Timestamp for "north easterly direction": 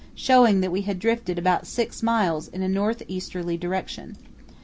2.67-4.17